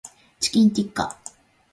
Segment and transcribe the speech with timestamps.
[0.39, 1.15] チキンティッカ